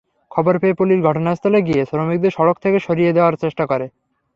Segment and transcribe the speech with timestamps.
[0.31, 3.85] খবর পেয়ে পুলিশ ঘটনাস্থলে গিয়ে শ্রমিকদের সড়ক থেকে সরিয়ে দেওয়ার চেষ্টা করে।